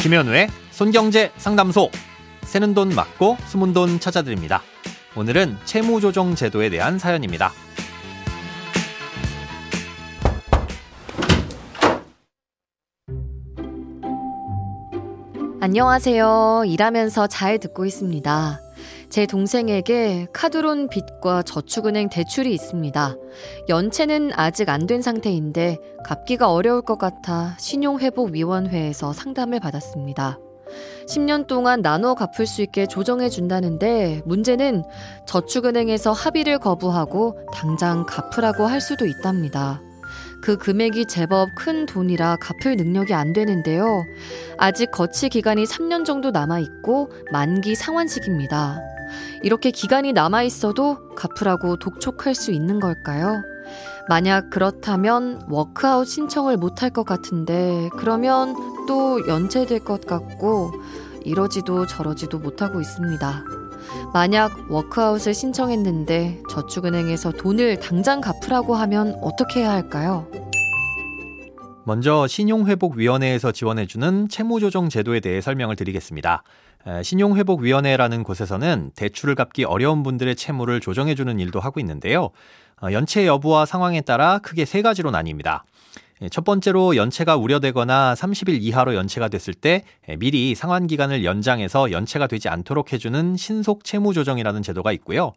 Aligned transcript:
김현우의 0.00 0.48
손경제 0.70 1.30
상담소. 1.36 1.90
새는 2.44 2.72
돈 2.72 2.88
맞고 2.94 3.36
숨은 3.46 3.74
돈 3.74 4.00
찾아드립니다. 4.00 4.62
오늘은 5.14 5.58
채무조정 5.66 6.36
제도에 6.36 6.70
대한 6.70 6.98
사연입니다. 6.98 7.52
안녕하세요. 15.62 16.62
일하면서 16.66 17.26
잘 17.26 17.58
듣고 17.58 17.84
있습니다. 17.84 18.60
제 19.10 19.26
동생에게 19.26 20.28
카드론 20.32 20.88
빚과 20.88 21.42
저축은행 21.42 22.08
대출이 22.08 22.54
있습니다. 22.54 23.16
연체는 23.68 24.30
아직 24.34 24.70
안 24.70 24.86
된 24.86 25.02
상태인데 25.02 25.76
갚기가 26.04 26.50
어려울 26.50 26.80
것 26.80 26.96
같아 26.98 27.56
신용회복위원회에서 27.58 29.12
상담을 29.12 29.60
받았습니다. 29.60 30.38
10년 31.06 31.46
동안 31.46 31.82
나눠 31.82 32.14
갚을 32.14 32.46
수 32.46 32.62
있게 32.62 32.86
조정해 32.86 33.28
준다는데 33.28 34.22
문제는 34.24 34.82
저축은행에서 35.26 36.12
합의를 36.12 36.58
거부하고 36.58 37.36
당장 37.52 38.06
갚으라고 38.06 38.64
할 38.64 38.80
수도 38.80 39.04
있답니다. 39.04 39.82
그 40.40 40.56
금액이 40.56 41.06
제법 41.06 41.54
큰 41.54 41.86
돈이라 41.86 42.36
갚을 42.36 42.76
능력이 42.76 43.14
안 43.14 43.32
되는데요. 43.32 44.04
아직 44.58 44.90
거치 44.90 45.28
기간이 45.28 45.64
3년 45.64 46.04
정도 46.04 46.30
남아 46.30 46.58
있고 46.60 47.10
만기 47.32 47.74
상환식입니다. 47.74 48.80
이렇게 49.42 49.70
기간이 49.70 50.12
남아 50.12 50.42
있어도 50.44 51.14
갚으라고 51.14 51.76
독촉할 51.76 52.34
수 52.34 52.52
있는 52.52 52.80
걸까요? 52.80 53.42
만약 54.08 54.50
그렇다면 54.50 55.42
워크아웃 55.48 56.06
신청을 56.06 56.56
못할 56.56 56.90
것 56.90 57.04
같은데 57.04 57.88
그러면 57.96 58.54
또 58.88 59.26
연체될 59.28 59.80
것 59.80 60.06
같고 60.06 60.72
이러지도 61.24 61.86
저러지도 61.86 62.38
못하고 62.38 62.80
있습니다. 62.80 63.44
만약 64.12 64.52
워크아웃을 64.70 65.34
신청했는데 65.34 66.42
저축은행에서 66.50 67.32
돈을 67.32 67.78
당장 67.80 68.20
갚으라고 68.20 68.74
하면 68.74 69.16
어떻게 69.22 69.60
해야 69.60 69.72
할까요? 69.72 70.26
먼저 71.84 72.26
신용회복위원회에서 72.26 73.52
지원해주는 73.52 74.28
채무조정 74.28 74.90
제도에 74.90 75.20
대해 75.20 75.40
설명을 75.40 75.76
드리겠습니다. 75.76 76.42
신용회복위원회라는 77.02 78.22
곳에서는 78.22 78.92
대출을 78.94 79.34
갚기 79.34 79.64
어려운 79.64 80.02
분들의 80.02 80.36
채무를 80.36 80.80
조정해주는 80.80 81.38
일도 81.38 81.60
하고 81.60 81.80
있는데요. 81.80 82.30
어, 82.82 82.92
연체 82.92 83.26
여부와 83.26 83.66
상황에 83.66 84.00
따라 84.00 84.38
크게 84.38 84.64
세 84.64 84.82
가지로 84.82 85.10
나뉩니다. 85.10 85.62
첫 86.30 86.44
번째로 86.44 86.96
연체가 86.96 87.36
우려되거나 87.36 88.14
30일 88.14 88.58
이하로 88.60 88.94
연체가 88.94 89.28
됐을 89.28 89.54
때 89.54 89.84
미리 90.18 90.54
상환 90.54 90.86
기간을 90.86 91.24
연장해서 91.24 91.92
연체가 91.92 92.26
되지 92.26 92.50
않도록 92.50 92.92
해주는 92.92 93.36
신속 93.38 93.84
채무 93.84 94.12
조정이라는 94.12 94.62
제도가 94.62 94.92
있고요. 94.92 95.32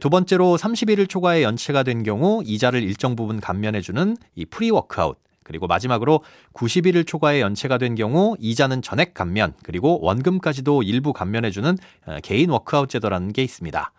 두 0.00 0.08
번째로 0.08 0.56
31일 0.56 1.08
초과에 1.08 1.42
연체가 1.42 1.82
된 1.82 2.02
경우 2.02 2.42
이자를 2.44 2.82
일정 2.82 3.14
부분 3.14 3.40
감면해주는 3.40 4.16
이 4.34 4.46
프리워크아웃. 4.46 5.18
그리고 5.46 5.68
마지막으로 5.68 6.22
90일 6.52 7.06
초과에 7.06 7.40
연체가 7.40 7.78
된 7.78 7.94
경우 7.94 8.36
이자는 8.40 8.82
전액 8.82 9.14
감면, 9.14 9.54
그리고 9.62 10.00
원금까지도 10.02 10.82
일부 10.82 11.12
감면해주는 11.12 11.78
어, 12.06 12.16
개인 12.22 12.50
워크아웃 12.50 12.88
제도라는 12.88 13.32
게 13.32 13.44
있습니다. 13.44 13.92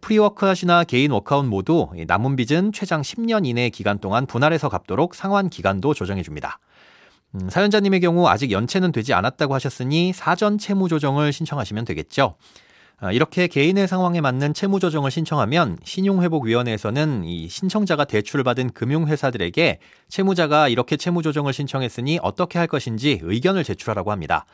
프리워크아웃이나 0.00 0.84
개인 0.84 1.10
워크아웃 1.10 1.44
모두 1.44 1.88
남은 2.06 2.36
빚은 2.36 2.72
최장 2.72 3.02
10년 3.02 3.44
이내 3.44 3.68
기간 3.68 3.98
동안 3.98 4.26
분할해서 4.26 4.68
갚도록 4.68 5.14
상환 5.14 5.50
기간도 5.50 5.92
조정해 5.92 6.22
줍니다. 6.22 6.58
음, 7.34 7.48
사연자님의 7.48 8.00
경우 8.00 8.28
아직 8.28 8.52
연체는 8.52 8.92
되지 8.92 9.12
않았다고 9.14 9.54
하셨으니 9.54 10.12
사전 10.12 10.58
채무 10.58 10.88
조정을 10.88 11.32
신청하시면 11.32 11.84
되겠죠. 11.84 12.36
아, 13.04 13.10
이렇게 13.10 13.48
개인의 13.48 13.88
상황에 13.88 14.20
맞는 14.20 14.54
채무 14.54 14.78
조정을 14.78 15.10
신청하면 15.10 15.76
신용회복위원회에서는 15.82 17.24
이 17.24 17.48
신청자가 17.48 18.04
대출을 18.04 18.44
받은 18.44 18.70
금융회사들에게 18.74 19.80
채무자가 20.08 20.68
이렇게 20.68 20.96
채무 20.96 21.20
조정을 21.22 21.52
신청했으니 21.52 22.20
어떻게 22.22 22.60
할 22.60 22.68
것인지 22.68 23.18
의견을 23.20 23.64
제출하라고 23.64 24.12
합니다. 24.12 24.46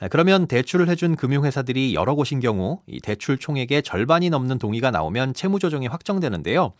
아, 0.00 0.08
그러면 0.08 0.46
대출을 0.46 0.88
해준 0.88 1.14
금융회사들이 1.14 1.94
여러 1.94 2.14
곳인 2.14 2.40
경우 2.40 2.80
이 2.86 3.00
대출 3.00 3.36
총액의 3.36 3.82
절반이 3.82 4.30
넘는 4.30 4.58
동의가 4.58 4.90
나오면 4.90 5.34
채무 5.34 5.58
조정이 5.58 5.86
확정되는데요. 5.86 6.72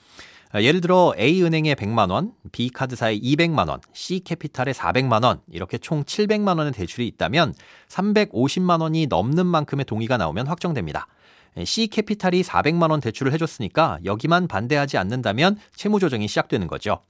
아, 0.53 0.63
예를 0.63 0.81
들어 0.81 1.15
A은행에 1.17 1.77
100만 1.77 2.11
원, 2.11 2.33
B카드사에 2.51 3.21
200만 3.21 3.69
원, 3.69 3.81
C캐피탈에 3.93 4.73
400만 4.73 5.25
원, 5.25 5.41
이렇게 5.49 5.79
총 5.79 6.03
700만 6.03 6.59
원의 6.59 6.73
대출이 6.73 7.07
있다면 7.07 7.55
350만 7.89 8.81
원이 8.81 9.07
넘는 9.07 9.47
만큼의 9.47 9.85
동의가 9.85 10.17
나오면 10.17 10.49
확정됩니다. 10.49 11.07
C캐피탈이 11.63 12.43
400만 12.43 12.91
원 12.91 13.01
대출을 13.01 13.33
해줬으니까 13.33 14.01
여기만 14.05 14.49
반대하지 14.49 14.99
않는다면 14.99 15.57
채무 15.75 16.01
조정이 16.01 16.27
시작되는 16.27 16.67
거죠. 16.67 17.01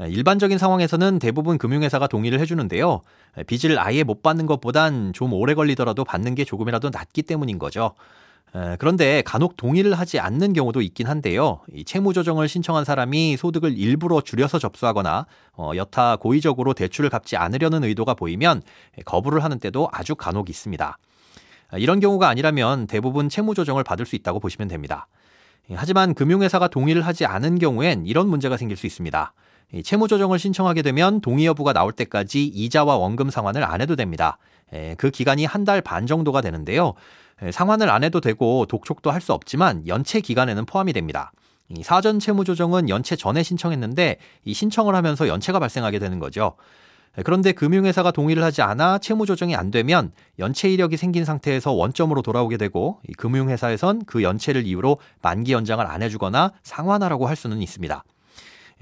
일반적인 0.00 0.58
상황에서는 0.58 1.20
대부분 1.20 1.58
금융회사가 1.58 2.08
동의를 2.08 2.40
해주는데요. 2.40 3.00
빚을 3.46 3.78
아예 3.78 4.02
못 4.02 4.22
받는 4.22 4.46
것보단 4.46 5.12
좀 5.12 5.32
오래 5.32 5.54
걸리더라도 5.54 6.04
받는 6.04 6.34
게 6.34 6.44
조금이라도 6.44 6.90
낫기 6.90 7.22
때문인 7.22 7.58
거죠. 7.58 7.94
그런데 8.78 9.22
간혹 9.22 9.56
동의를 9.56 9.94
하지 9.94 10.18
않는 10.18 10.52
경우도 10.52 10.80
있긴 10.80 11.06
한데요. 11.08 11.60
이 11.72 11.84
채무 11.84 12.12
조정을 12.12 12.48
신청한 12.48 12.84
사람이 12.84 13.36
소득을 13.36 13.76
일부러 13.76 14.20
줄여서 14.20 14.58
접수하거나 14.58 15.26
어, 15.56 15.72
여타 15.76 16.16
고의적으로 16.16 16.72
대출을 16.72 17.10
갚지 17.10 17.36
않으려는 17.36 17.84
의도가 17.84 18.14
보이면 18.14 18.62
거부를 19.04 19.44
하는 19.44 19.58
때도 19.58 19.88
아주 19.92 20.14
간혹 20.14 20.48
있습니다. 20.48 20.98
이런 21.78 22.00
경우가 22.00 22.28
아니라면 22.28 22.86
대부분 22.86 23.28
채무 23.28 23.54
조정을 23.54 23.82
받을 23.82 24.06
수 24.06 24.14
있다고 24.16 24.38
보시면 24.40 24.68
됩니다. 24.68 25.08
하지만 25.74 26.14
금융회사가 26.14 26.68
동의를 26.68 27.02
하지 27.02 27.26
않은 27.26 27.58
경우엔 27.58 28.06
이런 28.06 28.28
문제가 28.28 28.56
생길 28.56 28.76
수 28.76 28.86
있습니다. 28.86 29.32
채무 29.82 30.06
조정을 30.06 30.38
신청하게 30.38 30.82
되면 30.82 31.20
동의 31.20 31.44
여부가 31.46 31.72
나올 31.72 31.90
때까지 31.90 32.44
이자와 32.46 32.96
원금 32.98 33.30
상환을 33.30 33.64
안 33.64 33.80
해도 33.80 33.96
됩니다. 33.96 34.38
그 34.96 35.10
기간이 35.10 35.44
한 35.44 35.64
달 35.64 35.80
반 35.80 36.06
정도가 36.06 36.40
되는데요. 36.40 36.94
상환을 37.50 37.90
안 37.90 38.04
해도 38.04 38.20
되고 38.20 38.66
독촉도 38.66 39.10
할 39.10 39.20
수 39.20 39.32
없지만 39.32 39.86
연체 39.86 40.20
기간에는 40.20 40.66
포함이 40.66 40.92
됩니다. 40.92 41.32
이 41.68 41.82
사전 41.82 42.20
채무 42.20 42.44
조정은 42.44 42.88
연체 42.88 43.16
전에 43.16 43.42
신청했는데 43.42 44.18
이 44.44 44.54
신청을 44.54 44.94
하면서 44.94 45.26
연체가 45.26 45.58
발생하게 45.58 45.98
되는 45.98 46.18
거죠. 46.20 46.54
그런데 47.24 47.52
금융회사가 47.52 48.10
동의를 48.10 48.44
하지 48.44 48.62
않아 48.62 48.98
채무 48.98 49.26
조정이 49.26 49.56
안 49.56 49.70
되면 49.70 50.12
연체 50.38 50.70
이력이 50.70 50.96
생긴 50.96 51.24
상태에서 51.24 51.72
원점으로 51.72 52.22
돌아오게 52.22 52.56
되고 52.58 53.00
금융회사에선 53.16 54.04
그 54.04 54.22
연체를 54.22 54.66
이유로 54.66 54.98
만기 55.22 55.52
연장을 55.52 55.84
안 55.84 56.02
해주거나 56.02 56.52
상환하라고 56.62 57.26
할 57.26 57.34
수는 57.34 57.62
있습니다. 57.62 58.04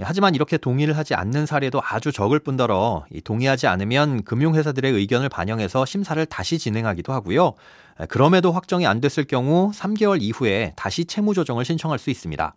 예, 0.00 0.02
하지만 0.04 0.34
이렇게 0.34 0.56
동의를 0.56 0.96
하지 0.96 1.14
않는 1.14 1.46
사례도 1.46 1.80
아주 1.84 2.10
적을 2.10 2.40
뿐더러 2.40 3.04
동의하지 3.22 3.66
않으면 3.66 4.24
금융회사들의 4.24 4.90
의견을 4.92 5.28
반영해서 5.28 5.84
심사를 5.84 6.24
다시 6.26 6.58
진행하기도 6.58 7.12
하고요. 7.12 7.54
예, 8.00 8.06
그럼에도 8.06 8.52
확정이 8.52 8.86
안 8.86 9.00
됐을 9.00 9.24
경우 9.24 9.70
3개월 9.72 10.20
이후에 10.20 10.72
다시 10.76 11.04
채무 11.04 11.34
조정을 11.34 11.64
신청할 11.64 11.98
수 11.98 12.10
있습니다. 12.10 12.54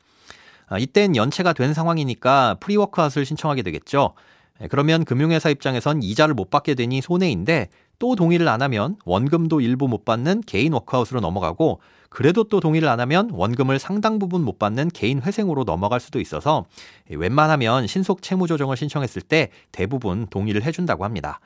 아, 0.69 0.79
이땐 0.79 1.15
연체가 1.15 1.53
된 1.53 1.73
상황이니까 1.73 2.57
프리워크아웃을 2.59 3.25
신청하게 3.25 3.61
되겠죠. 3.61 4.13
예, 4.61 4.67
그러면 4.67 5.05
금융회사 5.05 5.49
입장에선 5.49 6.01
이자를 6.01 6.33
못 6.33 6.49
받게 6.49 6.73
되니 6.73 7.01
손해인데 7.01 7.69
또 7.99 8.15
동의를 8.15 8.47
안 8.47 8.61
하면 8.61 8.97
원금도 9.05 9.61
일부 9.61 9.87
못 9.87 10.05
받는 10.05 10.41
개인 10.45 10.73
워크아웃으로 10.73 11.19
넘어가고 11.19 11.79
그래도 12.09 12.43
또 12.43 12.59
동의를 12.59 12.87
안 12.87 12.99
하면 12.99 13.29
원금을 13.31 13.79
상당 13.79 14.19
부분 14.19 14.43
못 14.43 14.59
받는 14.59 14.89
개인 14.89 15.21
회생으로 15.21 15.63
넘어갈 15.63 15.99
수도 15.99 16.19
있어서 16.19 16.65
웬만하면 17.09 17.87
신속 17.87 18.21
채무 18.21 18.47
조정을 18.47 18.77
신청했을 18.77 19.21
때 19.21 19.49
대부분 19.71 20.27
동의를 20.27 20.63
해준다고 20.63 21.03
합니다. 21.03 21.39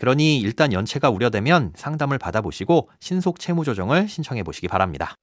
그러니 0.00 0.38
일단 0.38 0.72
연체가 0.72 1.10
우려되면 1.10 1.72
상담을 1.76 2.18
받아보시고 2.18 2.88
신속 3.00 3.38
채무 3.38 3.64
조정을 3.64 4.08
신청해 4.08 4.42
보시기 4.42 4.68
바랍니다. 4.68 5.14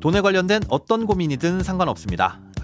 돈에 0.00 0.20
관련된 0.20 0.62
어떤 0.68 1.04
고민이든 1.04 1.64
상관없습니다. 1.64 2.45